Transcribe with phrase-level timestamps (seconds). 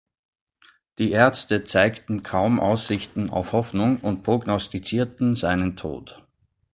[0.97, 6.23] Die Ärzte zeigten kaum Aussichten auf Hoffnung und prognostizierten seinen Tod.